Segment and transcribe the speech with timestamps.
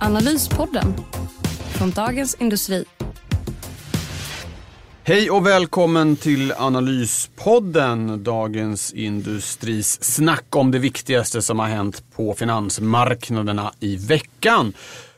[0.00, 0.94] Analyspodden
[1.78, 2.84] från Dagens Industri.
[5.04, 12.34] Hej och välkommen till Analyspodden, Dagens Industris snack om det viktigaste som har hänt på
[12.34, 14.72] finansmarknaderna i veckan.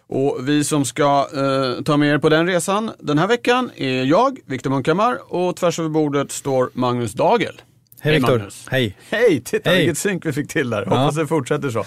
[0.09, 4.05] Och vi som ska eh, ta med er på den resan den här veckan är
[4.05, 7.61] jag, Viktor Munkhammar och tvärs över bordet står Magnus Dagel.
[8.03, 8.39] Hej Viktor.
[8.39, 8.67] Magnus.
[8.71, 8.97] Hej.
[9.11, 9.79] Hej, titta Hej.
[9.79, 10.85] vilket synk vi fick till där.
[10.85, 11.85] Hoppas det fortsätter så.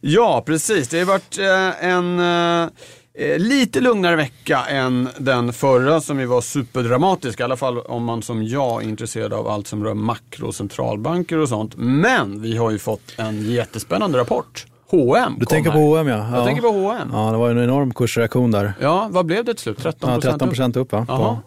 [0.00, 0.88] Ja, precis.
[0.88, 2.68] Det har varit eh, en eh,
[3.18, 7.40] eh, lite lugnare vecka än den förra som ju var superdramatisk.
[7.40, 10.54] I alla fall om man som jag är intresserad av allt som rör makro och
[10.54, 11.76] centralbanker och sånt.
[11.76, 14.66] Men vi har ju fått en jättespännande rapport.
[14.96, 15.78] H&M Du tänker här.
[15.78, 16.16] på H&M ja.
[16.30, 16.44] Jag ja.
[16.44, 17.08] tänker på H&M.
[17.12, 18.72] Ja, det var en enorm kursreaktion där.
[18.80, 19.78] Ja, vad blev det till slut?
[19.82, 21.06] 13 Ja, procent 13 procent upp va?
[21.08, 21.38] Jaha.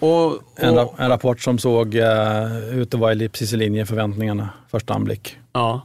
[0.00, 3.52] På, Och, och, en, ra- en rapport som såg uh, ut att vara i- precis
[3.52, 5.36] i linje förväntningarna första anblick.
[5.52, 5.80] Ja.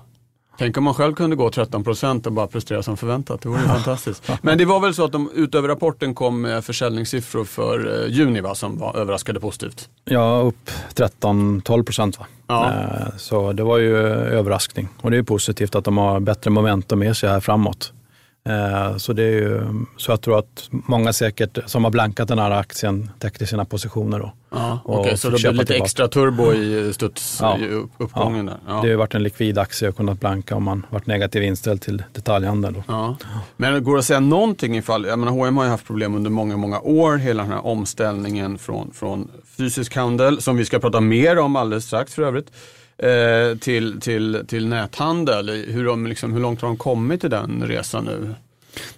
[0.60, 3.42] Tänk om man själv kunde gå 13 procent och bara prestera som förväntat.
[3.42, 4.32] Det vore ju fantastiskt.
[4.42, 8.56] Men det var väl så att de utöver rapporten kom försäljningssiffror för eh, juni va,
[8.56, 9.90] som var överraskade positivt.
[10.06, 12.26] Ja, upp 13-12 procent va?
[12.48, 12.66] Ja.
[12.74, 17.00] Eh, Så det var ju överraskning och det är positivt att de har bättre momentum
[17.00, 17.94] med sig här framåt.
[18.44, 19.62] Eh, Så, det är ju,
[19.98, 24.20] så jag tror att många säkert som har blankat den här aktien täckte sina positioner
[24.20, 24.34] då.
[24.52, 25.84] Ja, Och Okej, så det blev lite tillbaka.
[25.84, 27.58] extra turbo i studs, Ja.
[27.60, 27.84] där.
[28.18, 28.58] Ja.
[28.68, 31.82] Det har ju varit en likvid aktie och kunnat blanka om man varit negativ inställd
[31.82, 32.74] till detaljhandel.
[32.74, 32.84] Då.
[32.88, 33.18] Ja.
[33.58, 36.30] Men går det att säga någonting ifall, jag menar H&M har ju haft problem under
[36.30, 41.00] många, många år, hela den här omställningen från, från fysisk handel, som vi ska prata
[41.02, 42.52] mer om alldeles strax för övrigt,
[43.00, 45.50] eh, till, till, till näthandel.
[45.50, 48.36] Hur, de, liksom, hur långt har de kommit i den resan nu?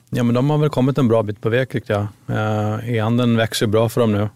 [0.09, 2.07] Ja, men de har väl kommit en bra bit på väg tyckte jag.
[2.37, 4.29] Eh, e-handeln växer bra för dem nu.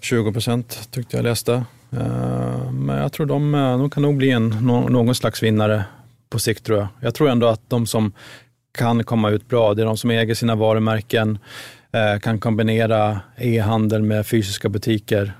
[0.00, 1.52] 20 procent tyckte jag läste.
[1.90, 5.84] Eh, men jag tror de, eh, de kan nog bli en, någon slags vinnare
[6.30, 6.88] på sikt tror jag.
[7.00, 8.12] Jag tror ändå att de som
[8.78, 11.38] kan komma ut bra, det är de som äger sina varumärken,
[12.22, 15.32] kan kombinera e-handel med fysiska butiker.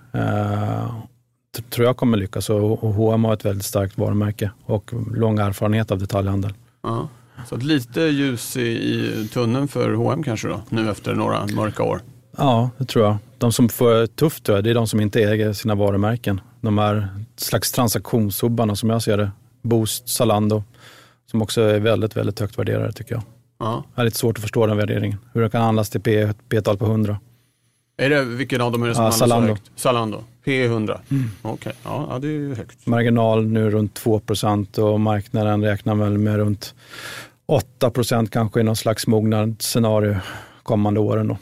[1.71, 5.91] Tror jag kommer lyckas och och H&M har ett väldigt starkt varumärke och lång erfarenhet
[5.91, 6.55] av detaljhandel.
[6.83, 7.09] Ja.
[7.49, 12.01] Så lite ljus i, i tunneln för H&M kanske då, nu efter några mörka år.
[12.39, 13.17] Ja, det tror jag.
[13.39, 16.41] De som får det tufft tror jag, det är de som inte äger sina varumärken.
[16.61, 19.31] De här slags transaktionshubbarna som jag ser det.
[19.63, 20.63] Boost, Zalando,
[21.31, 23.23] som också är väldigt, väldigt högt värderade tycker jag.
[23.59, 23.85] Ja.
[23.95, 25.19] Jag har lite svårt att förstå den värderingen.
[25.33, 27.19] Hur det kan handlas till P- P-tal på 100.
[27.99, 30.25] Är det, vilken av dem är det som Ja, handlas så Zalando.
[30.47, 30.69] Högt?
[30.69, 30.95] Zalando.
[31.09, 31.25] P100.
[31.43, 32.87] Okej, ja, ja det är ju högt.
[32.87, 34.21] Marginal nu runt 2
[34.77, 36.75] och marknaden räknar väl med runt
[37.81, 40.17] 8% kanske i någon slags mognadsscenario
[40.63, 41.29] kommande åren.
[41.29, 41.37] Då.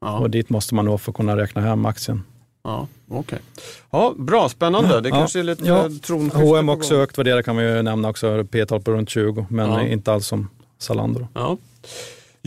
[0.00, 0.18] Ja.
[0.18, 2.22] Och dit måste man nå för att kunna räkna hem aktien.
[2.64, 3.38] Ja, okej.
[3.90, 5.00] Ja, bra, spännande.
[5.00, 5.14] Det Ja.
[5.14, 5.88] kanske är lite Ja.
[6.02, 8.44] tronskifte H&M också högt värderade kan vi ju nämna också.
[8.50, 9.82] P-tal på runt 20, men Ja.
[9.82, 10.48] inte alls som
[10.78, 11.20] Zalando.
[11.20, 11.28] Då.
[11.34, 11.56] Ja.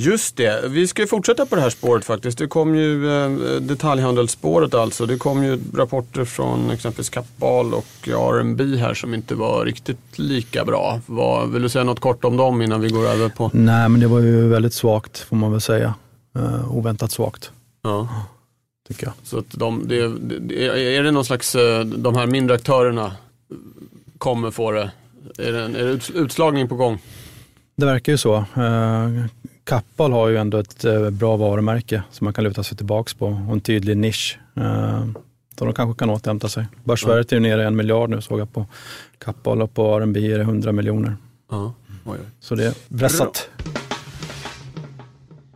[0.03, 2.37] Just det, vi ska ju fortsätta på det här spåret faktiskt.
[2.37, 3.31] Det kom ju eh,
[3.61, 5.05] detaljhandelsspåret alltså.
[5.05, 10.65] Det kom ju rapporter från exempelvis Kappahl och R&B här som inte var riktigt lika
[10.65, 10.99] bra.
[11.05, 13.51] Vad, vill du säga något kort om dem innan vi går över på?
[13.53, 15.93] Nej, men det var ju väldigt svagt får man väl säga.
[16.37, 17.51] Uh, oväntat svagt,
[17.83, 18.09] Ja.
[18.87, 19.13] tycker jag.
[19.23, 20.07] Så att de, det,
[20.39, 23.11] det, är det någon slags, eh, de här mindre aktörerna
[24.17, 24.91] kommer få det?
[25.37, 26.99] Är det, en, är det ut- utslagning på gång?
[27.77, 28.35] Det verkar ju så.
[28.57, 29.25] Uh,
[29.71, 33.25] Kappahl har ju ändå ett eh, bra varumärke som man kan luta sig tillbaka på
[33.25, 34.39] och en tydlig nisch.
[34.57, 35.11] Uh,
[35.59, 36.65] så de kanske kan återhämta sig.
[36.83, 38.65] Börsvärdet är ju nere en miljard nu såg jag på
[39.17, 41.15] Kappahl och på R&B är det 100 miljoner.
[41.51, 41.73] Ja.
[42.05, 42.25] Oj, oj.
[42.39, 43.49] Så det är pressat.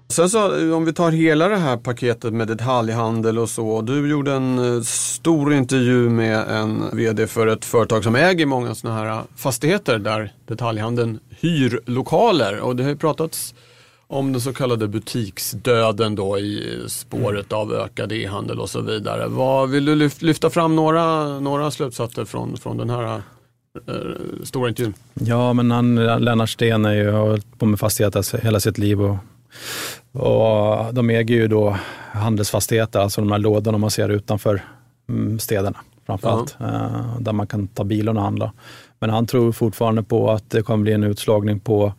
[0.09, 3.81] Sen så om vi tar hela det här paketet med detaljhandel och så.
[3.81, 8.75] Du gjorde en eh, stor intervju med en vd för ett företag som äger många
[8.75, 12.59] sådana här fastigheter där detaljhandeln hyr lokaler.
[12.59, 13.55] Och det har ju pratats
[14.07, 19.27] om den så kallade butiksdöden då i spåret av ökad e-handel och så vidare.
[19.27, 23.21] Vad, vill du lyf- lyfta fram några, några slutsatser från, från den här
[23.87, 23.93] eh,
[24.43, 24.93] stora intervjun?
[25.13, 29.01] Ja, men han, Lennart Sten är ju, har hållit på med fastigheter hela sitt liv
[29.01, 29.17] och,
[30.11, 31.77] och de äger ju då
[32.11, 34.63] handelsfastigheter, alltså de här lådorna man ser utanför
[35.09, 38.51] mm, städerna framförallt, eh, där man kan ta bilen och handla.
[38.99, 41.93] Men han tror fortfarande på att det kommer bli en utslagning på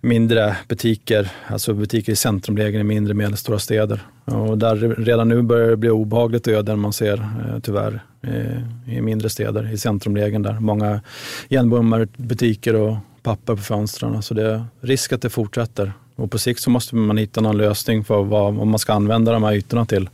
[0.00, 4.00] mindre butiker, alltså butiker i centrumlägen i mindre och medelstora städer.
[4.24, 9.00] Och där redan nu börjar det bli obehagligt öden man ser eh, tyvärr eh, i
[9.00, 11.00] mindre städer, i centrumlägen där många
[11.48, 14.22] igenbommade butiker och papper på fönstren.
[14.22, 15.92] Så det är risk att det fortsätter.
[16.16, 19.32] Och på sikt så måste man hitta någon lösning för vad, vad man ska använda
[19.32, 20.08] de här ytorna till.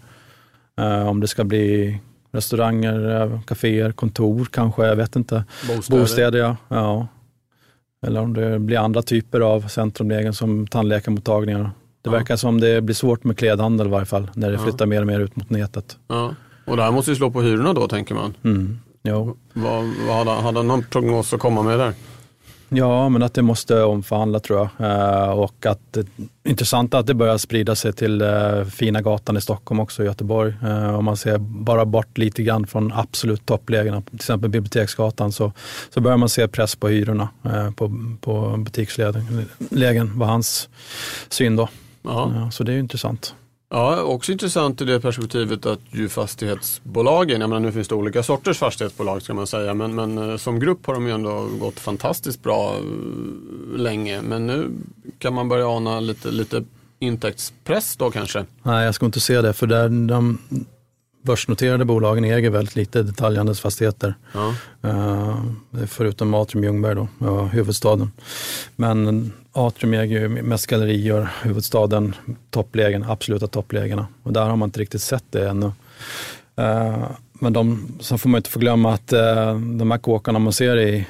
[0.78, 1.99] Eh, om det ska bli
[2.34, 5.44] restauranger, eh, kaféer, kontor kanske, jag vet inte.
[5.69, 6.00] Bostäder.
[6.00, 6.56] Bostäder ja.
[6.69, 7.06] ja.
[8.06, 11.62] Eller om det blir andra typer av centrumlägen som tandläkarmottagningar.
[11.62, 11.70] Det
[12.02, 12.10] ja.
[12.10, 14.62] verkar som det blir svårt med klädhandel i varje fall, när det ja.
[14.62, 15.96] flyttar mer och mer ut mot nätet.
[16.08, 16.34] Ja.
[16.64, 18.34] Och det här måste ju slå på hyrorna då, tänker man.
[18.44, 18.78] Mm.
[19.02, 19.36] Jo.
[19.52, 21.92] Vad, vad hade, hade någon prognos att komma med där?
[22.76, 24.90] Ja, men att det måste omförhandla tror jag.
[24.90, 25.96] Eh, och att
[26.44, 30.54] intressant att det börjar sprida sig till eh, fina gatan i Stockholm också, i Göteborg.
[30.62, 35.52] Eh, om man ser bara bort lite grann från absolut topplägena, till exempel Biblioteksgatan, så,
[35.90, 37.28] så börjar man se press på hyrorna
[37.76, 40.68] på, på butikslägen, var hans
[41.28, 41.68] syn då.
[42.02, 42.50] Ja.
[42.52, 43.34] Så det är intressant.
[43.74, 48.22] Ja, också intressant i det perspektivet att ju fastighetsbolagen, jag menar nu finns det olika
[48.22, 51.80] sorters fastighetsbolag ska man säga, men, men eh, som grupp har de ju ändå gått
[51.80, 54.22] fantastiskt bra eh, länge.
[54.22, 54.70] Men nu
[55.18, 56.64] kan man börja ana lite, lite
[56.98, 58.44] intäktspress då kanske?
[58.62, 60.38] Nej, jag ska inte se det, för där de
[61.24, 64.14] börsnoterade bolagen äger väldigt lite detaljhandelsfastigheter.
[64.32, 64.54] Ja.
[64.84, 65.44] Uh,
[65.86, 67.08] förutom Atrium Ljungberg då,
[67.52, 68.10] huvudstaden.
[68.76, 72.14] Men Atrium äger ju mest gallerier, huvudstaden,
[72.50, 74.06] topplägen, absoluta topplägena.
[74.22, 75.66] Och där har man inte riktigt sett det ännu.
[76.60, 80.76] Uh, men de, sen får man inte förglömma att uh, de här kåkarna man ser
[80.76, 81.06] i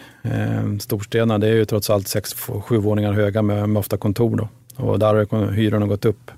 [0.80, 4.36] storstäderna, det är ju trots allt sex, sju våningar höga med, med ofta kontor.
[4.36, 4.48] Då.
[4.84, 6.30] Och där har hyrorna gått upp.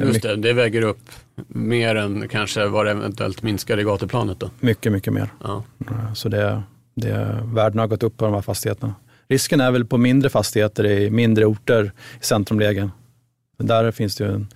[0.00, 1.10] Just det, det väger upp
[1.48, 4.50] mer än kanske vad det eventuellt minskar i gatuplanet då?
[4.60, 5.28] Mycket, mycket mer.
[5.42, 5.64] Ja.
[6.14, 6.62] Så det,
[6.94, 8.94] det, värdena har gått upp på de här fastigheterna.
[9.28, 12.90] Risken är väl på mindre fastigheter i mindre orter i centrumlägen.
[13.58, 14.46] Där finns det ju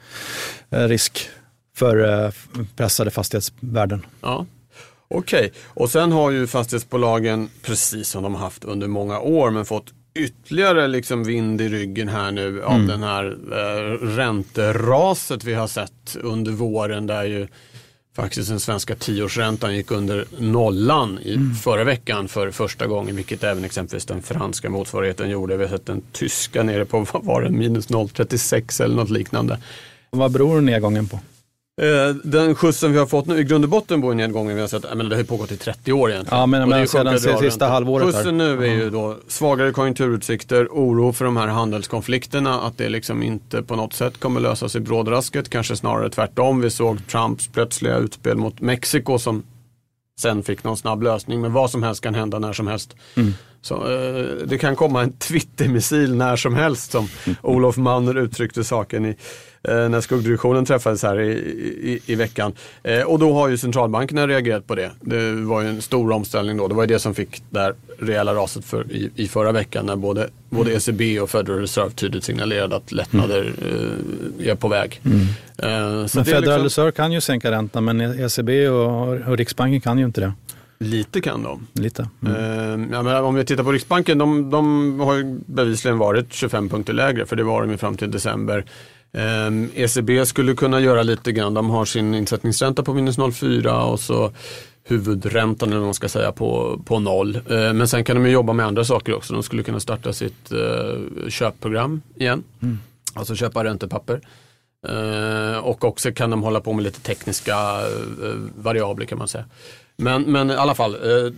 [0.70, 1.28] en risk
[1.76, 2.32] för eh,
[2.76, 4.06] pressade fastighetsvärden.
[4.20, 4.46] Ja.
[5.08, 5.50] Okej, okay.
[5.64, 10.88] och sen har ju fastighetsbolagen, precis som de haft under många år, men fått ytterligare
[10.88, 12.86] liksom vind i ryggen här nu av mm.
[12.86, 17.48] den här eh, ränteraset vi har sett under våren där ju
[18.16, 21.54] faktiskt den svenska tioårsräntan gick under nollan i mm.
[21.54, 25.56] förra veckan för första gången, vilket även exempelvis den franska motsvarigheten gjorde.
[25.56, 29.58] Vi har sett den tyska nere på, vad var det, minus 0,36 eller något liknande.
[30.10, 31.20] Vad beror nedgången på?
[31.80, 34.68] Eh, den skjutsen vi har fått nu, i grund och botten på nedgången vi har
[34.68, 36.38] sett, men det har pågått i 30 år egentligen.
[36.40, 38.06] Ja, men, men sedan sista halvåret.
[38.06, 43.22] Skjutsen nu är ju då svagare konjunkturutsikter, oro för de här handelskonflikterna, att det liksom
[43.22, 46.60] inte på något sätt kommer lösas i brådrasket, kanske snarare tvärtom.
[46.60, 49.42] Vi såg Trumps plötsliga utspel mot Mexiko som
[50.20, 52.96] sen fick någon snabb lösning, men vad som helst kan hända när som helst.
[53.14, 53.34] Mm.
[53.62, 57.08] Så, eh, det kan komma en Twittermissil när som helst som
[57.42, 59.16] Olof Manner uttryckte saken i
[59.62, 62.52] eh, när skuggdirektionen träffades här i, i, i veckan.
[62.82, 64.90] Eh, och då har ju centralbankerna reagerat på det.
[65.00, 66.68] Det var ju en stor omställning då.
[66.68, 69.86] Det var ju det som fick det här rejäla raset för, i, i förra veckan
[69.86, 74.50] när både, både ECB och Federal Reserve tydligt signalerade att lättnader mm.
[74.50, 75.00] är på väg.
[75.04, 75.20] Mm.
[75.58, 76.62] Eh, men Federal liksom...
[76.62, 80.32] Reserve kan ju sänka räntan men ECB och, och Riksbanken kan ju inte det.
[80.84, 81.66] Lite kan de.
[81.72, 82.08] Lite.
[82.22, 82.34] Mm.
[82.34, 86.68] Uh, ja, men om vi tittar på Riksbanken, de, de har ju bevisligen varit 25
[86.68, 88.64] punkter lägre för det var de ju fram till december.
[89.12, 93.82] Um, ehm, ECB skulle kunna göra lite grann, de har sin insättningsränta på minus 0,4
[93.82, 94.32] och så
[94.84, 97.36] huvudräntan eller vad man ska säga på, på noll.
[97.36, 99.32] Uh, men sen kan de ju jobba med andra saker också.
[99.32, 102.42] De skulle kunna starta sitt uh, köpprogram igen.
[102.62, 102.78] Mm.
[103.14, 104.20] Alltså köpa räntepapper.
[104.88, 107.56] Eh, och också kan de hålla på med lite tekniska
[108.22, 109.44] eh, variabler kan man säga.
[109.96, 111.32] Men, men i alla fall, eh,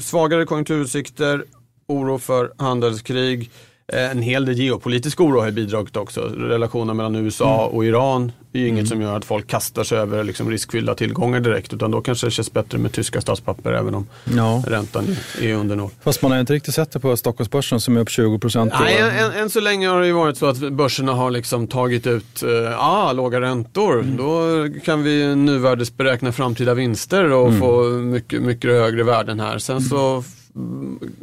[0.00, 1.44] svagare konjunkturutsikter,
[1.86, 3.50] oro för handelskrig,
[3.92, 6.20] en hel del geopolitisk oro har bidragit också.
[6.20, 7.76] Relationen mellan USA mm.
[7.76, 8.86] och Iran är ju inget mm.
[8.86, 11.72] som gör att folk kastar sig över liksom riskfyllda tillgångar direkt.
[11.72, 14.62] Utan då kanske det känns bättre med tyska statspapper även om ja.
[14.66, 15.90] räntan är under noll.
[16.02, 18.72] Fast man har inte riktigt sett det på Stockholmsbörsen som är upp 20 procent.
[18.80, 22.06] Nej, än, än, så länge har det ju varit så att börserna har liksom tagit
[22.06, 24.00] ut uh, ah, låga räntor.
[24.00, 24.16] Mm.
[24.16, 24.42] Då
[24.84, 27.60] kan vi nuvärdesberäkna framtida vinster och mm.
[27.60, 29.58] få mycket, mycket högre värden här.
[29.58, 30.24] Sen så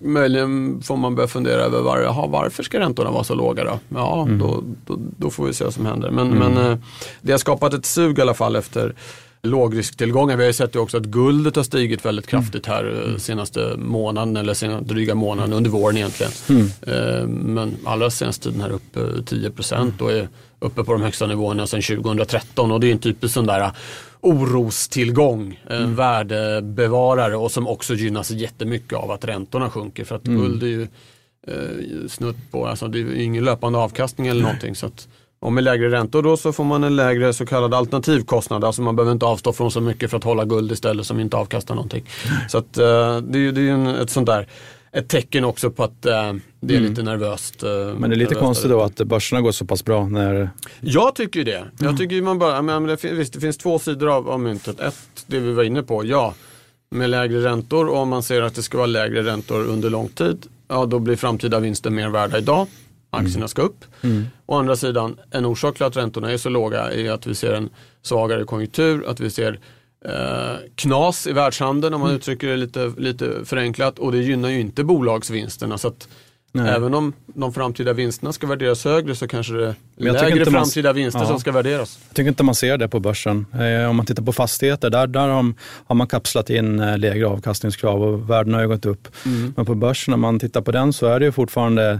[0.01, 3.79] möjligen får man börja fundera över var, aha, varför ska räntorna vara så låga då?
[3.89, 4.39] Ja, mm.
[4.39, 6.11] då, då, då, får vi se vad som händer.
[6.11, 6.53] Men, mm.
[6.53, 6.77] men eh,
[7.21, 8.95] det har skapat ett sug i alla fall efter
[9.41, 10.37] lågrisktillgångar.
[10.37, 13.19] Vi har ju sett också att guldet har stigit väldigt kraftigt här eh, mm.
[13.19, 16.31] senaste månaden eller senaste dryga månaden under våren egentligen.
[16.49, 16.67] Mm.
[16.81, 20.29] Eh, men allra senaste tiden här uppe 10 procent och är
[20.59, 23.71] uppe på de högsta nivåerna sedan 2013 och det är en typisk sån där
[24.25, 25.95] orostillgång, en mm.
[25.95, 30.03] värdebevarare och som också gynnas jättemycket av att räntorna sjunker.
[30.03, 30.41] För att mm.
[30.41, 30.87] guld är ju
[31.47, 34.75] eh, snutt på, alltså det är ingen löpande avkastning eller någonting.
[34.75, 35.07] Så att,
[35.39, 38.63] och med lägre räntor då så får man en lägre så kallad alternativkostnad.
[38.63, 41.37] Alltså man behöver inte avstå från så mycket för att hålla guld istället som inte
[41.37, 42.05] avkastar någonting.
[42.49, 44.47] Så att, uh, det, är, ju en, ett sånt där
[44.91, 46.89] ett tecken också på att uh, det är mm.
[46.89, 47.63] lite nervöst.
[47.63, 50.49] Uh, men det är lite konstigt då att börserna går så pass bra när...
[50.81, 51.57] Jag tycker ju det.
[51.57, 51.71] Mm.
[51.79, 54.79] Jag tycker man bara, men det, visst, det finns två sidor av, av myntet.
[54.79, 56.33] Ett, det vi var inne på, ja.
[56.89, 60.07] Med lägre räntor och om man ser att det ska vara lägre räntor under lång
[60.07, 62.67] tid, ja då blir framtida vinster mer värda idag
[63.15, 63.85] aktierna ska upp.
[64.01, 64.25] Mm.
[64.45, 67.53] Å andra sidan, en orsak till att räntorna är så låga är att vi ser
[67.53, 67.69] en
[68.01, 69.59] svagare konjunktur, att vi ser
[70.05, 72.19] eh, knas i världshandeln om man mm.
[72.19, 75.77] uttrycker det lite, lite förenklat och det gynnar ju inte bolagsvinsterna.
[75.77, 76.07] Så att
[76.55, 76.73] Nej.
[76.75, 80.95] Även om de framtida vinsterna ska värderas högre så kanske det är lägre framtida man,
[80.95, 81.27] vinster ja.
[81.27, 81.99] som ska värderas.
[82.07, 83.45] Jag tycker inte man ser det på börsen.
[83.53, 85.27] Eh, om man tittar på fastigheter, där, där
[85.85, 89.07] har, man kapslat in eh, lägre avkastningskrav och värdena har ju gått upp.
[89.25, 89.53] Mm.
[89.57, 91.99] Men på börsen, när man tittar på den så är det ju fortfarande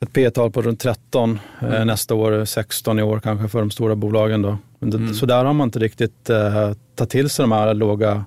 [0.00, 1.86] ett P-tal på runt 13 eh, mm.
[1.86, 4.42] nästa år, 16 i år kanske för de stora bolagen.
[4.42, 4.58] Då.
[4.82, 5.14] Mm.
[5.14, 8.24] Så där har man inte riktigt eh, tagit till sig de här låga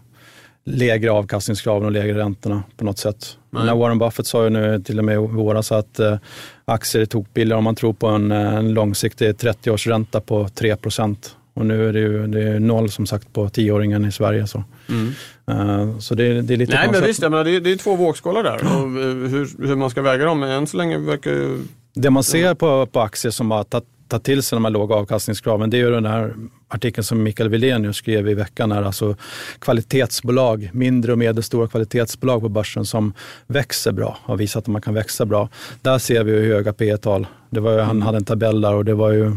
[0.65, 3.37] lägre avkastningskraven och lägre räntorna på något sätt.
[3.49, 6.17] När Warren Buffett sa ju nu till och med i våras att eh,
[6.65, 11.17] aktier är tokbilliga om man tror på en, eh, en långsiktig 30-års ränta på 3%
[11.55, 14.47] och nu är det ju det är noll som sagt på tioåringen i Sverige.
[14.47, 15.13] Så, mm.
[15.51, 18.43] uh, så det, det, är lite Nej men visst, det, är, det är två vågskålar
[18.43, 18.55] där.
[18.55, 18.89] Och
[19.29, 21.61] hur, hur man ska väga dem, än så länge verkar ju...
[21.93, 24.95] Det man ser på, på aktier som har tagit ta till sig de här låga
[24.95, 26.33] avkastningskraven, det är ju den här
[26.67, 29.15] artikeln som Mikael Wilén skrev i veckan, här, alltså
[29.59, 33.13] kvalitetsbolag, mindre och medelstora kvalitetsbolag på börsen som
[33.47, 35.49] växer bra, har visat att man kan växa bra.
[35.81, 38.73] Där ser vi ju höga P tal Det var ju, Han hade en tabell där
[38.73, 39.31] och det var ju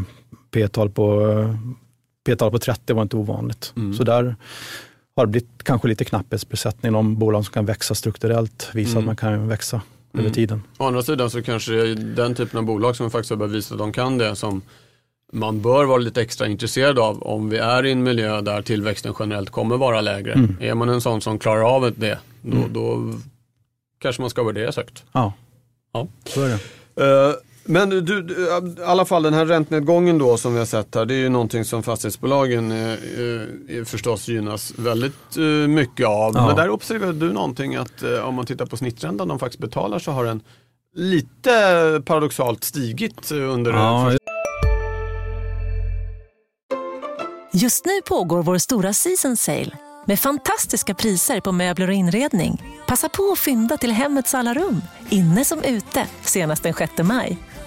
[0.51, 1.55] P tal på,
[2.25, 3.73] P tal på 30 var inte ovanligt.
[3.75, 3.93] Mm.
[3.93, 4.35] Så där
[5.15, 8.99] har det blivit kanske lite knapphetsbesättning om bolag som kan växa strukturellt, visa mm.
[8.99, 9.81] att man kan växa
[10.13, 10.33] över mm.
[10.33, 10.63] tiden.
[10.77, 13.71] Å andra sidan så kanske det är den typen av bolag som faktiskt har bevisat
[13.71, 14.61] att de kan det som
[15.31, 19.13] man bör vara lite extra intresserad av om vi är i en miljö där tillväxten
[19.19, 20.33] generellt kommer vara lägre.
[20.33, 20.57] Mm.
[20.59, 22.73] Är man en sån som klarar av det, då, mm.
[22.73, 23.13] då
[23.99, 25.03] kanske man ska värderas högt.
[25.11, 25.33] Ja,
[25.93, 26.07] ja.
[26.25, 26.59] så är det.
[27.03, 27.33] Uh,
[27.69, 28.23] men du, du,
[28.79, 31.29] i alla fall den här räntenedgången då som vi har sett här, det är ju
[31.29, 32.91] någonting som fastighetsbolagen eh,
[33.77, 36.33] eh, förstås gynnas väldigt eh, mycket av.
[36.35, 36.47] Ja.
[36.47, 39.99] Men där observerar du någonting att eh, om man tittar på snitträntan de faktiskt betalar
[39.99, 40.41] så har den
[40.95, 41.51] lite
[42.05, 44.11] paradoxalt stigit under ja.
[47.53, 52.63] Just nu pågår vår stora season sale med fantastiska priser på möbler och inredning.
[52.87, 57.37] Passa på att fynda till hemmets alla rum, inne som ute, senast den 6 maj.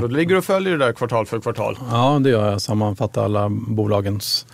[0.00, 1.78] Du ligger och följer det där kvartal för kvartal?
[1.90, 2.60] Ja, det gör jag.
[2.60, 4.46] Sammanfattar alla bolagens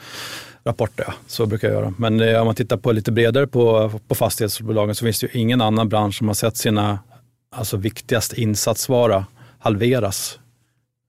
[0.65, 1.15] rapporter.
[1.27, 1.95] Så brukar jag göra.
[1.99, 5.41] Men eh, om man tittar på lite bredare på, på fastighetsbolagen så finns det ju
[5.41, 6.99] ingen annan bransch som har sett sina
[7.57, 9.27] alltså viktigaste insatsvara
[9.59, 10.39] halveras.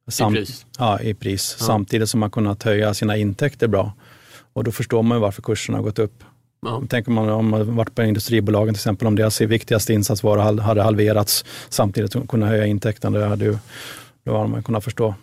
[0.07, 0.65] Sam I pris?
[0.79, 1.55] Ja, i pris.
[1.59, 1.65] Ja.
[1.65, 3.93] Samtidigt som man kunnat höja sina intäkter bra.
[4.53, 6.23] Och då förstår man ju varför kurserna har gått upp.
[6.63, 6.81] Ja.
[6.89, 11.45] Tänker man om man varit på industribolagen till exempel, om deras viktigaste insatsvara hade halverats
[11.69, 13.59] samtidigt som kunna höja intäkterna, då hade,
[14.23, 15.15] då hade man kunnat förstå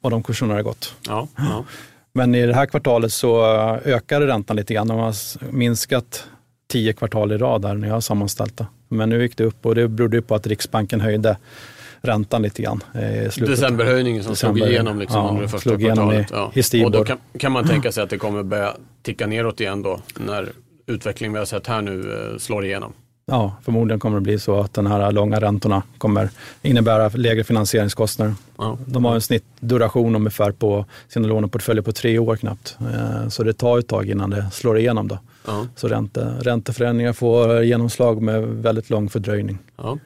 [0.00, 0.94] vad de kurserna hade gått.
[1.06, 1.64] Ja, ja.
[2.12, 3.44] Men i det här kvartalet så
[3.84, 4.88] ökade räntan lite grann.
[4.88, 5.14] De har
[5.52, 6.24] minskat
[6.68, 8.66] tio kvartal i rad där när jag har sammanställt det.
[8.88, 11.36] Men nu gick det upp och det berodde på att Riksbanken höjde
[12.00, 12.82] räntan lite grann.
[13.36, 16.30] Decemberhöjningen som December, slog igenom liksom ja, under det första kvartalet.
[16.30, 16.86] I, ja.
[16.86, 20.00] Och då kan, kan, man tänka sig att det kommer börja ticka neråt igen då
[20.14, 20.52] när
[20.88, 22.92] utveckling vi har sett här nu eh, slår igenom.
[23.30, 26.30] Ja, förmodligen kommer det bli så att de här långa räntorna kommer
[26.62, 28.34] innebära lägre finansieringskostnader.
[28.58, 28.78] Ja.
[28.86, 32.76] De har en snittduration ungefär på sina låneportföljer på tre år knappt.
[32.80, 35.08] Eh, så det tar ett tag innan det slår igenom.
[35.08, 35.18] Då.
[35.46, 35.66] Ja.
[35.76, 39.58] Så ränte, ränteförändringar får genomslag med väldigt lång fördröjning.
[39.76, 39.98] Ja.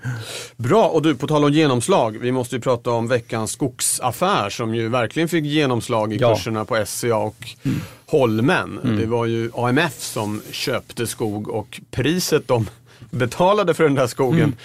[0.57, 4.75] Bra, och du på tal om genomslag, vi måste ju prata om veckans skogsaffär som
[4.75, 6.35] ju verkligen fick genomslag i ja.
[6.35, 7.81] kurserna på SCA och mm.
[8.07, 8.79] Holmen.
[8.85, 8.97] Mm.
[8.97, 12.67] Det var ju AMF som köpte skog och priset de
[13.11, 14.41] betalade för den där skogen.
[14.41, 14.57] Mm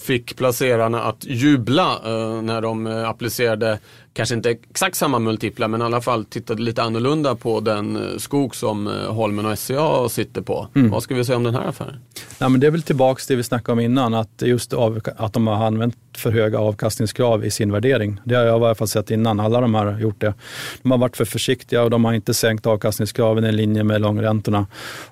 [0.00, 3.78] fick placerarna att jubla eh, när de eh, applicerade,
[4.12, 8.18] kanske inte exakt samma multiplar men i alla fall tittade lite annorlunda på den eh,
[8.18, 10.68] skog som eh, Holmen och SCA sitter på.
[10.72, 11.96] Vad ska vi säga om den här affären?
[12.38, 15.00] Ja, men det är väl tillbaks till det vi snackade om innan, att just av,
[15.16, 18.20] att de har använt för höga avkastningskrav i sin värdering.
[18.24, 20.34] Det har jag i alla fall sett innan, alla de här har gjort det.
[20.82, 24.66] De har varit för försiktiga och de har inte sänkt avkastningskraven i linje med långräntorna.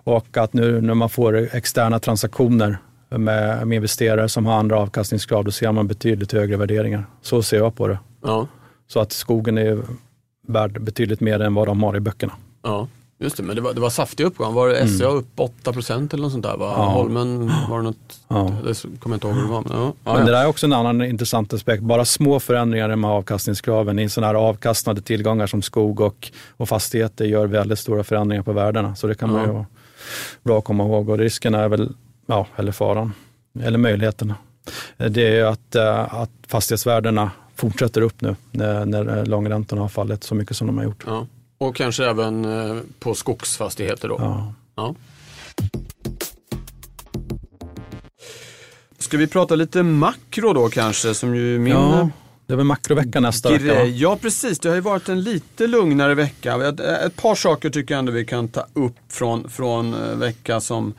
[0.04, 2.78] Och att nu när man får externa transaktioner
[3.18, 7.04] med, med investerare som har andra avkastningskrav, då ser man betydligt högre värderingar.
[7.22, 7.98] Så ser jag på det.
[8.22, 8.46] Ja,
[8.88, 9.82] Så att skogen är
[10.48, 12.32] värd betydligt mer än vad de har i böckerna.
[12.62, 12.88] ja.
[13.18, 14.54] Just det, men det var, det var saftig uppgång.
[14.54, 15.26] Var det SCA upp
[15.64, 16.56] 8% eller något sånt där?
[16.56, 16.74] Va?
[16.76, 16.84] Ja.
[16.84, 18.50] Holmen var det något, Ja.
[18.64, 19.62] det kommer jag inte ihåg hur det var.
[19.62, 19.92] Men, ja.
[20.04, 20.24] Men ja.
[20.24, 21.82] det där är också en annan intressant aspekt.
[21.82, 27.24] Bara små förändringar med avkastningskraven i sådana här avkastande tillgångar som skog och, och fastigheter
[27.24, 28.94] gör väldigt stora förändringar på värdena.
[28.94, 29.66] Så det kan man ju vara
[30.42, 31.08] bra att komma ihåg.
[31.08, 31.92] Och risken är väl,
[32.26, 33.12] ja, eller faran,
[33.62, 34.34] eller möjligheterna.
[34.96, 40.24] Det är ju att, eh, att fastighetsvärdena fortsätter upp nu när, när långräntorna har fallit
[40.24, 41.04] så mycket som de har gjort.
[41.06, 41.26] Ja.
[41.58, 44.16] Och kanske även eh, på skogsfastigheter då.
[44.18, 44.54] Ja.
[44.76, 44.94] Ja.
[48.98, 52.08] Ska vi prata lite makro då kanske som ju är min Ja,
[52.46, 53.64] det är väl makrovecka nästa vecka.
[53.64, 53.74] va?
[53.74, 54.00] grej.
[54.02, 56.68] Ja precis, det har ju varit en lite lugnare vecka.
[56.68, 60.60] Ett, ett par saker tycker jag ändå vi kan ta upp från, från eh, vecka
[60.60, 60.94] som,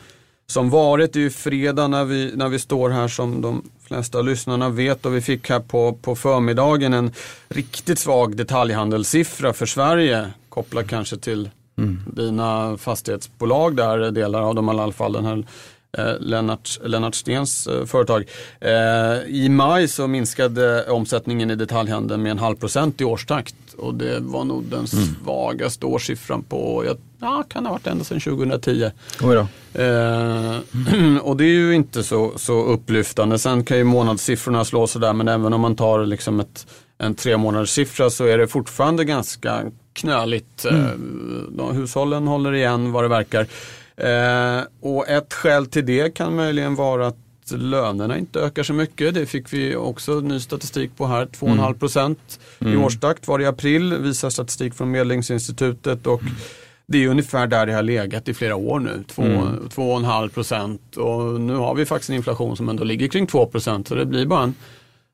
[0.48, 1.14] som varit.
[1.14, 5.06] Det är ju fredag när vi, när vi står här som de flesta lyssnarna vet
[5.06, 7.12] och vi fick här på, på förmiddagen en
[7.50, 10.32] riktigt svag detaljhandelssiffra för Sverige.
[10.50, 11.50] Kopplat kanske till
[12.08, 15.14] dina fastighetsbolag där, delar av dem i alla fall.
[15.14, 15.46] Den här
[16.20, 18.30] Lennart, Lennart Stens eh, företag.
[18.60, 18.72] Eh,
[19.28, 23.56] I maj så minskade omsättningen i detaljhandeln med en halv procent i årstakt.
[23.78, 28.20] Och det var nog den svagaste årssiffran på, ja, ja, kan ha varit ända sedan
[28.20, 28.92] 2010.
[29.22, 29.48] Oj då.
[29.82, 30.58] Eh,
[31.22, 33.40] och det är ju inte så, så upplyftande.
[33.40, 37.38] Sen kan ju månadssiffrorna slå sådär men även om man tar liksom ett, en tre
[37.38, 40.66] månaders siffra så är det fortfarande ganska knöligt.
[40.66, 40.90] Eh,
[41.50, 43.48] de, hushållen håller igen vad det verkar.
[43.98, 47.18] Eh, och ett skäl till det kan möjligen vara att
[47.52, 49.14] lönerna inte ökar så mycket.
[49.14, 51.26] Det fick vi också ny statistik på här.
[51.26, 56.08] 2,5 procent i årstakt var det i april, visar statistik från Medlingsinstitutet.
[56.08, 56.22] Och
[56.86, 60.98] det är ungefär där det har legat i flera år nu, 2,5 procent.
[60.98, 63.88] Och nu har vi faktiskt en inflation som ändå ligger kring 2 procent.
[63.88, 64.56] Så det blir bara en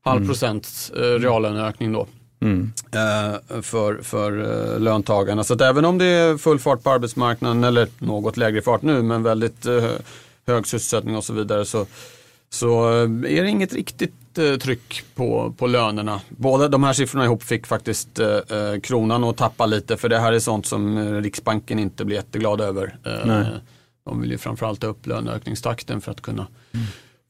[0.03, 2.07] halv procent eh, reallöneökning då.
[2.41, 4.39] Eh, för, för
[4.73, 5.43] eh, löntagarna.
[5.43, 9.01] Så att även om det är full fart på arbetsmarknaden, eller något lägre fart nu,
[9.01, 9.83] men väldigt eh,
[10.47, 11.85] hög sysselsättning och så vidare, så,
[12.49, 14.13] så är det inget riktigt
[14.61, 16.21] tryck på, på lönerna.
[16.29, 20.33] Båda de här siffrorna ihop fick faktiskt eh, kronan att tappa lite, för det här
[20.33, 22.97] är sånt som Riksbanken inte blir jätteglad över.
[23.25, 23.45] Nej.
[24.05, 26.47] de vill ju framförallt ha upp löneökningstakten för att kunna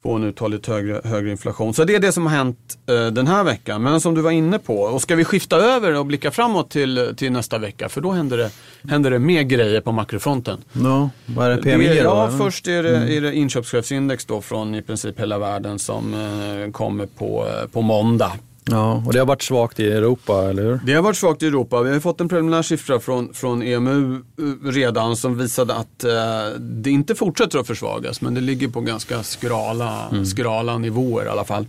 [0.04, 1.74] få en uthålligt högre, högre inflation.
[1.74, 3.84] Så det är det som har hänt eh, den här veckan.
[3.84, 7.14] Men som du var inne på, och ska vi skifta över och blicka framåt till,
[7.18, 7.90] till nästa vecka?
[7.90, 8.52] För då händer det,
[8.90, 10.64] händer det mer grejer på makrofronten.
[10.74, 12.10] Ja, vad är det PMI det, då?
[12.10, 12.38] ja, eller?
[12.38, 17.06] först är det, är det inköpschefsindex då från i princip hela världen som eh, kommer
[17.06, 18.32] på, eh, på måndag.
[18.72, 20.80] Ja, och det har varit svagt i Europa, eller hur?
[20.86, 21.82] Det har varit svagt i Europa.
[21.82, 26.12] Vi har fått en preliminär siffra från, från EMU eh, redan som visade att eh,
[26.60, 31.46] det inte fortsätter att försvagas men det ligger på ganska skrala, skrala nivåer i alla
[31.46, 31.66] fall.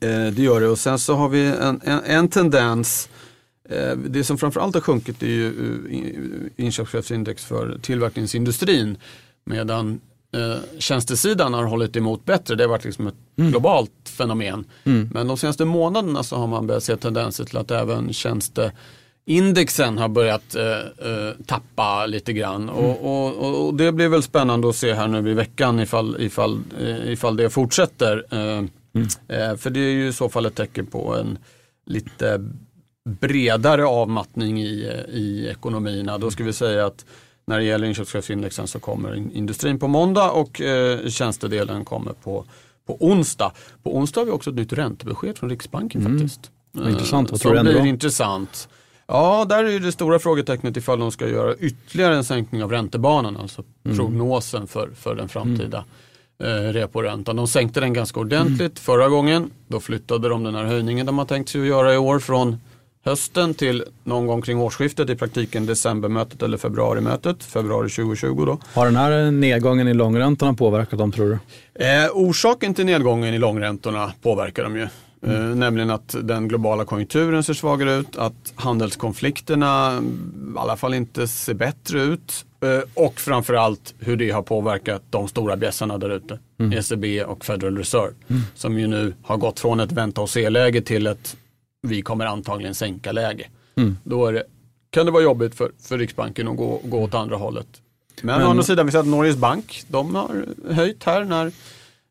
[0.00, 3.08] Eh, det gör det och sen så har vi en, en, en tendens
[3.68, 8.96] eh, det som framförallt har sjunkit är ju eh, in- inköpschefsindex för tillverkningsindustrin
[9.46, 10.00] medan
[10.32, 12.54] eh, tjänstesidan har hållit emot bättre.
[12.54, 14.64] Det har varit liksom ett globalt fenomen.
[15.12, 20.08] Men de senaste månaderna så har man börjat se tendenser till att även tjänsteindexen har
[20.08, 22.68] börjat eh, eh, tappa lite grann.
[22.68, 26.16] Och, och, och, och det blir väl spännande att se här nu i veckan ifall,
[26.20, 28.24] ifall, eh, ifall det fortsätter.
[28.30, 31.38] Eh, för det är ju i så fall ett tecken på en
[31.86, 32.50] lite
[33.08, 36.18] bredare avmattning i, i ekonomierna.
[36.18, 37.04] Då ska vi säga att
[37.48, 42.44] när det gäller inköpschefsindexen så kommer in- industrin på måndag och eh, tjänstedelen kommer på,
[42.86, 43.52] på onsdag.
[43.82, 46.50] På onsdag har vi också ett nytt räntebesked från Riksbanken faktiskt.
[46.72, 47.30] Vad intressant.
[47.30, 48.68] Vad Som tror du blir intressant.
[49.06, 53.36] Ja, där är det stora frågetecknet ifall de ska göra ytterligare en sänkning av räntebanan,
[53.36, 53.96] alltså Mm.
[53.96, 55.84] prognosen för, för den framtida
[56.42, 57.36] eh, reporäntan.
[57.36, 58.74] De sänkte den ganska ordentligt Mm.
[58.76, 59.50] förra gången.
[59.68, 62.60] Då flyttade de den här höjningen de har tänkt sig att göra i år från
[63.08, 68.58] hösten till någon gång kring årsskiftet, i praktiken decembermötet eller februarimötet, februari 2020 då.
[68.74, 71.84] Har den här nedgången i långräntorna påverkat dem tror du?
[71.84, 74.88] Eh, orsaken till nedgången i långräntorna påverkar dem ju.
[75.22, 80.94] Eh, nämligen att den globala konjunkturen ser svagare ut, att handelskonflikterna mm, i alla fall
[80.94, 86.10] inte ser bättre ut Eh, och framförallt hur det har påverkat de stora bjässarna där
[86.10, 86.38] ute.
[86.72, 88.14] ECB och Federal Reserve.
[88.54, 91.36] Som ju nu har gått från ett vänta och se-läge till ett
[91.82, 93.48] vi kommer antagligen sänka läge.
[94.04, 94.42] Då är det,
[94.90, 97.66] kan det vara jobbigt för, för Riksbanken att gå, gå åt andra hållet.
[98.22, 101.52] Men, å andra sidan, vi ser att Norges bank, de har höjt här när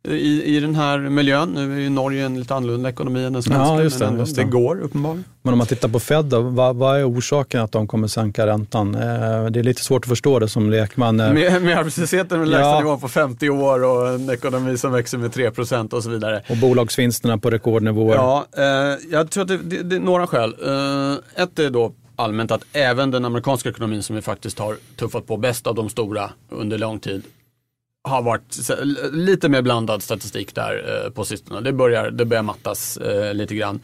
[0.08, 1.50] i, i den här miljön.
[1.50, 3.64] Nu är ju Norge en lite annorlunda ekonomi än den svenska.
[3.64, 5.24] Ja, just det, men ändå, just det går uppenbarligen.
[5.42, 8.48] Men om man tittar på Fed då, vad, vad är orsaken att de kommer sänka
[8.48, 8.96] räntan?
[8.96, 9.02] Eh,
[9.46, 11.20] det är lite svårt att förstå det som lekman.
[11.20, 12.80] Eh, Med, med arbetslösheten med lägsta Ja.
[12.80, 16.42] nivån på 50 år och en ekonomi som växer med 3% och så vidare.
[16.50, 18.16] Och bolagsvinsterna på rekordnivåer.
[18.16, 18.64] Ja, eh,
[19.12, 20.56] jag tror att det, det, det är några skäl.
[21.36, 25.38] Ett är då allmänt att även den amerikanska ekonomin som vi faktiskt har tuffat på
[25.38, 27.22] bäst av de stora under lång tid
[28.08, 28.58] har varit
[29.12, 31.62] lite mer blandad statistik där eh, på sistone.
[31.62, 33.80] Det börjar, det börjar mattas eh, lite grann.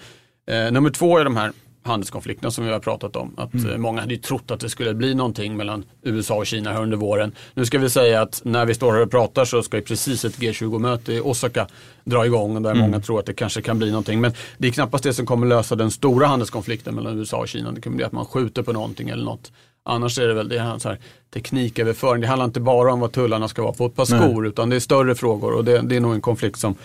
[0.48, 1.52] Eh, nummer två är de här
[1.84, 3.34] handelskonflikterna som vi har pratat om.
[3.38, 6.74] Att eh, många hade ju trott att det skulle bli någonting mellan USA och Kina
[6.74, 7.32] här under våren.
[7.54, 10.26] Nu ska vi säga att när vi står här och pratar så ska ju precis
[10.26, 11.68] ett G20-möte i Osaka
[12.04, 14.22] dra igång där många tror att det kanske kan bli någonting.
[14.22, 17.72] Men det är knappast det som kommer lösa den stora handelskonflikten mellan USA och Kina.
[17.72, 19.52] Det kommer bli att man skjuter på någonting eller något.
[19.84, 20.98] Annars är det väl det här, så här,
[21.34, 22.22] tekniköverföring.
[22.22, 24.76] Det handlar inte bara om vad tullarna ska vara på ett par skor utan det
[24.76, 26.76] är större frågor och det, det är nog en konflikt som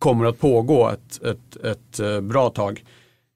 [0.00, 2.84] kommer att pågå ett, ett, ett eh, bra tag.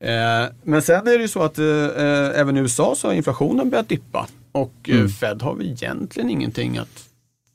[0.04, 3.14] Eh, men sen är det ju så att eh, eh, även i USA så har
[3.14, 7.08] inflationen börjat dippa och eh, Fed har väl egentligen ingenting att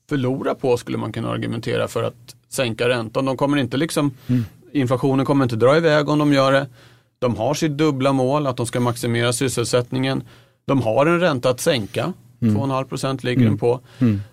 [0.10, 3.26] förlora på skulle man kunna argumentera för att sänka räntan.
[3.26, 4.12] De kommer inte liksom,
[4.72, 6.68] inflationen kommer inte dra iväg om de gör det.
[7.20, 10.24] De har sitt dubbla mål att de ska maximera sysselsättningen.
[10.66, 12.14] De har en ränta att sänka.
[12.40, 13.80] 2,5 procent ligger den på.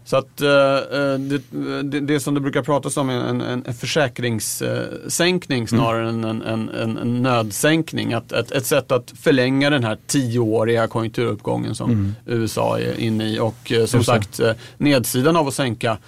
[0.05, 1.43] Så att eh, eh, det,
[1.83, 6.43] det, det som det brukar pratas om är en, en, en försäkringssänkning snarare än en,
[6.43, 8.13] en, en, nödsänkning.
[8.13, 13.39] Att, ett, ett sätt att förlänga den här tioåriga konjunkturuppgången som USA är inne i.
[13.39, 15.99] Och eh, som Just sagt, eh, nedsidan av att sänka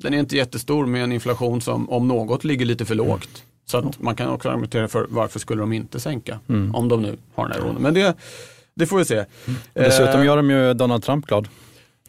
[0.00, 3.44] den är inte jättestor med en inflation som om något ligger lite för lågt.
[3.64, 6.38] Så att man kan också argumentera för varför skulle de inte sänka
[6.72, 7.82] om de nu har den här oron.
[7.82, 8.16] Men det,
[8.76, 9.18] det får vi se.
[9.20, 9.26] Och
[9.74, 11.48] Dessutom Eh, gör de ju Donald Trump glad.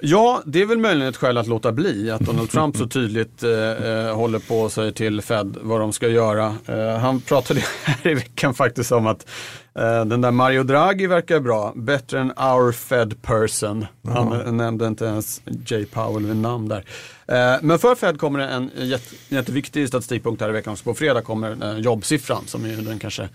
[0.01, 3.43] Ja, det är väl möjligen ett skäl att låta bli att Donald Trump så tydligt
[3.43, 6.55] eh, eh, håller på och säger till Fed vad de ska göra.
[6.65, 9.29] Eh, han pratade här i veckan faktiskt om att
[9.75, 13.85] eh, den där Mario Draghi verkar bra, bättre än our Fed person.
[14.07, 16.85] Han nämnde inte ens Jay Powell vid namn där.
[17.27, 20.77] Eh, men för Fed kommer det en jätte, jätteviktig statistikpunkt här i veckan.
[20.77, 23.29] Så på fredag kommer jobbsiffran som är den kanske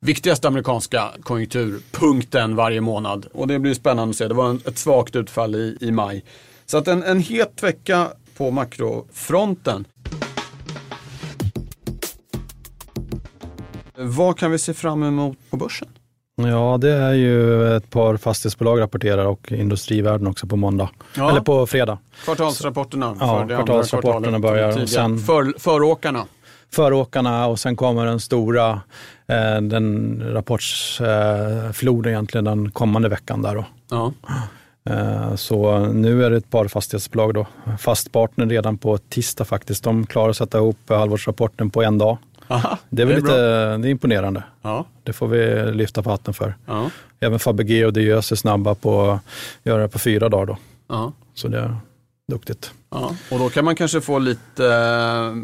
[0.00, 3.26] viktigaste amerikanska konjunkturpunkten varje månad.
[3.32, 4.28] Och det blir spännande att se.
[4.28, 6.24] Det var en, ett svagt utfall i, i maj.
[6.66, 9.84] Så att en, en het vecka på makrofronten.
[13.98, 15.88] Vad kan vi se fram emot på börsen?
[16.42, 20.90] Ja, det är ju ett par fastighetsbolag rapporterar och industrivärden också på måndag.
[21.16, 21.30] Ja.
[21.30, 21.98] Eller på fredag.
[22.24, 23.16] Kvartalsrapporterna.
[23.20, 26.24] Ja, för det andra kvartalsrapporterna börjar och sen- För, föråkarna.
[26.72, 28.70] Föråkarna och sen kommer den stora
[29.26, 33.64] eh, den rapportsfloden egentligen den kommande veckan där då.
[33.90, 34.12] Ja.
[34.90, 37.46] Eh, Så nu är det ett par fastighetsbolag då.
[37.78, 39.84] Fastpartner redan på tisdag faktiskt.
[39.84, 42.18] De klarar att sätta ihop halvårsrapporten på en dag.
[42.48, 43.30] Aha, Det är väl bra.
[43.32, 44.42] lite det är imponerande.
[44.62, 46.54] Ja, Det får vi lyfta på hatten för.
[46.66, 49.20] ja, Även Fabege och Diös är snabba på att
[49.64, 50.56] göra det på fyra dagar då.
[50.88, 51.12] ja.
[51.34, 51.76] Så det är
[52.32, 52.70] duktigt.
[52.90, 55.34] Ja, och då kan man kanske få lite, eh,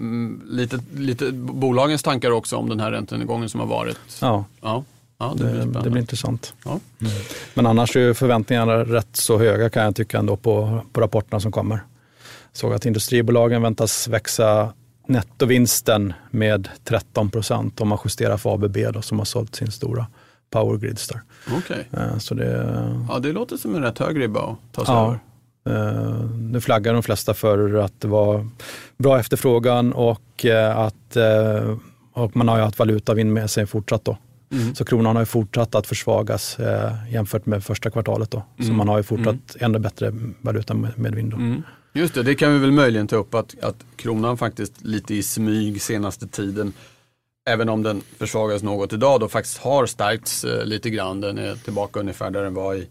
[0.51, 3.99] lite, lite bolagens tankar också om den här räntenedgången som har varit.
[4.21, 4.85] Ja, Ja,
[5.19, 6.55] ja det, blir det blir intressant.
[6.65, 6.81] Ja.
[7.55, 11.53] Men annars är förväntningarna rätt så höga kan jag tycka ändå på, på rapporterna som
[11.53, 11.81] kommer.
[12.53, 14.73] Såg att industribolagen väntas växa
[15.07, 20.07] nettovinsten med 13 procent om man justerar för ABB då, som har sålt sin stora
[20.51, 21.21] powergrids där.
[21.57, 22.75] Okej, Eh, Så det,
[23.09, 25.07] ja det låter som en rätt hög ribba att ta sig Ja.
[25.07, 25.19] över.
[25.67, 28.49] Eh, Nu flaggar de flesta för att det var
[28.99, 31.77] bra efterfrågan och eh, att eh,
[32.13, 34.19] och man har ju haft valutavind med sig fortsatt då.
[34.53, 34.75] Mm.
[34.75, 36.57] Så kronan har ju fortsatt att försvagas
[37.11, 38.43] jämfört med första kvartalet då.
[38.59, 38.77] Så Mm.
[38.77, 41.37] man har ju fortsatt ännu bättre valuta med, med vind då.
[41.37, 41.63] Mm.
[41.95, 45.23] Just det, det kan vi väl möjligen ta upp att, att kronan faktiskt lite i
[45.23, 46.73] smyg senaste tiden,
[47.51, 51.21] även om den försvagas något idag, då faktiskt har stärkts lite grann.
[51.21, 52.89] Den är tillbaka ungefär där den var i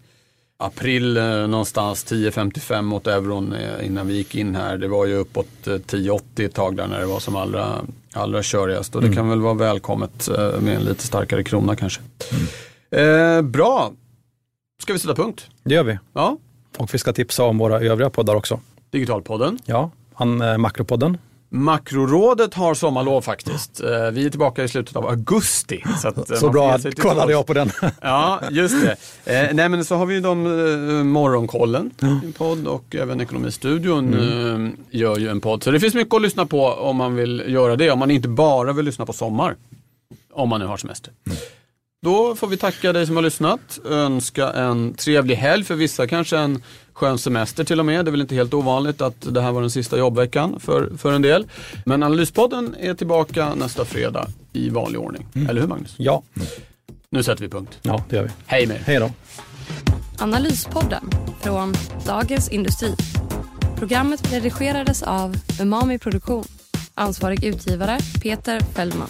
[0.61, 4.77] april eh, någonstans 10,55 mot euron eh, innan vi gick in här.
[4.77, 8.43] Det var ju uppåt eh, 10,80 ett tag där när det var som allra, allra
[8.43, 8.95] körigast.
[8.95, 12.01] Och det kan väl vara välkommet eh, med en lite starkare krona kanske.
[12.91, 13.91] Eh, bra,
[14.83, 15.47] ska vi sätta punkt?
[15.63, 15.97] Det gör vi.
[16.13, 16.37] Ja,
[16.77, 18.59] Och vi ska tipsa om våra övriga poddar också.
[18.89, 19.59] Digitalpodden.
[19.65, 21.17] Ja, han, eh, Makropodden
[21.53, 23.81] Makrorådet har sommarlov faktiskt.
[23.81, 25.83] Eh, Vi är tillbaka i slutet av augusti.
[26.01, 27.71] Så, eh, Så bra, kollade jag på den.
[28.01, 28.75] Ja, just
[29.25, 29.41] det.
[29.41, 34.13] Eh, nej men så har vi ju de eh, Morgonkollen, en podd och även Ekonomistudion
[34.13, 34.77] Mm.
[34.89, 35.63] gör ju en podd.
[35.63, 37.91] Så det finns mycket att lyssna på om man vill göra det.
[37.91, 39.55] Om man inte bara vill lyssna på sommar.
[40.33, 41.13] Om man nu har semester.
[41.27, 41.37] Mm.
[42.03, 43.79] Då får vi tacka dig som har lyssnat.
[43.85, 45.63] Önska en trevlig helg.
[45.63, 48.05] För vissa kanske en skön semester till och med.
[48.05, 51.13] Det är väl inte helt ovanligt att det här var den sista jobbveckan för, för
[51.13, 51.47] en del.
[51.85, 55.27] Men Analyspodden är tillbaka nästa fredag i vanlig ordning.
[55.49, 55.95] Eller hur Magnus?
[55.97, 56.23] Ja,
[57.09, 57.79] Nu sätter vi punkt.
[57.81, 58.29] ja det gör vi.
[58.45, 58.81] Hej med er.
[58.85, 59.11] Hej då.
[60.19, 61.09] Analyspodden
[61.41, 61.73] från
[62.05, 62.95] Dagens Industri.
[63.77, 66.43] Programmet redigerades av Umami Produktion.
[66.95, 69.09] Ansvarig utgivare Peter Fellman.